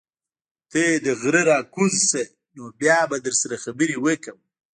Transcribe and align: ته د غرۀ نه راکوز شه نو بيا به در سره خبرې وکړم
ته 0.71 0.83
د 1.05 1.07
غرۀ 1.21 1.41
نه 1.43 1.47
راکوز 1.49 1.93
شه 2.09 2.23
نو 2.55 2.63
بيا 2.79 2.99
به 3.09 3.17
در 3.25 3.33
سره 3.41 3.55
خبرې 3.63 3.95
وکړم 4.05 4.37